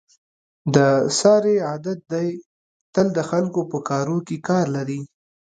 د 0.75 0.77
سارې 1.19 1.55
عادت 1.69 1.99
دی 2.13 2.27
تل 2.93 3.07
د 3.17 3.19
خلکو 3.29 3.61
په 3.71 3.77
کاروکې 3.89 4.37
کار 4.47 4.65
لري. 4.77 4.99